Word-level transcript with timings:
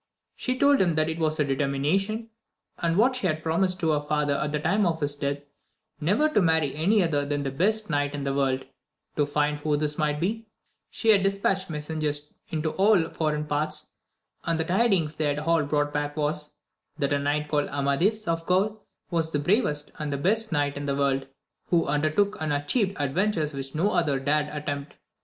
She 0.35 0.57
told 0.57 0.81
him 0.81 0.95
that 0.95 1.09
it 1.09 1.19
was 1.19 1.37
her 1.37 1.43
determination, 1.43 2.31
and 2.79 2.97
what 2.97 3.15
she 3.15 3.27
had 3.27 3.43
promised 3.43 3.79
to 3.81 3.91
her 3.91 4.01
father 4.01 4.33
at 4.35 4.51
the 4.51 4.59
time 4.59 4.83
of 4.87 4.99
his 4.99 5.15
death, 5.15 5.37
never 5.99 6.27
to 6.27 6.41
marry 6.41 6.73
any 6.73 7.03
other 7.03 7.23
than 7.23 7.43
the 7.43 7.51
best 7.51 7.87
knight 7.87 8.15
in 8.15 8.23
the 8.23 8.33
world; 8.33 8.65
to 9.15 9.27
find 9.27 9.59
who 9.59 9.77
this 9.77 9.99
might 9.99 10.19
be, 10.19 10.47
she 10.89 11.09
had 11.09 11.21
dispatched 11.21 11.69
messengers 11.69 12.33
into 12.49 12.71
all 12.71 13.09
foreign 13.09 13.45
parts, 13.45 13.93
and 14.43 14.59
the 14.59 14.65
tidings 14.65 15.13
they 15.13 15.25
had 15.25 15.37
all 15.37 15.61
brought 15.65 15.93
back 15.93 16.17
was, 16.17 16.55
that 16.97 17.13
a 17.13 17.19
knight 17.19 17.47
called 17.47 17.69
Amadis 17.69 18.27
of 18.27 18.43
Gaul 18.47 18.83
was 19.11 19.31
the 19.31 19.37
bravest 19.37 19.91
and 19.99 20.09
best 20.23 20.51
knight 20.51 20.77
in 20.77 20.85
the 20.85 20.95
world, 20.95 21.27
who 21.67 21.85
undertook 21.85 22.41
and 22.41 22.51
atchieved 22.51 22.97
adventures 22.99 23.53
which 23.53 23.75
no 23.75 23.91
other 23.91 24.19
dared 24.19 24.47
attempt. 24.47 24.95